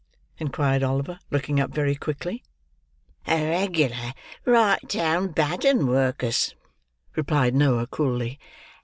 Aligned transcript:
inquired 0.39 0.81
Oliver, 0.81 1.19
looking 1.29 1.59
up 1.59 1.69
very 1.69 1.93
quickly. 1.93 2.43
"A 3.27 3.47
regular 3.51 4.15
right 4.45 4.81
down 4.89 5.27
bad 5.27 5.63
'un, 5.63 5.85
Work'us," 5.85 6.55
replied 7.15 7.53
Noah, 7.53 7.85
coolly. 7.85 8.39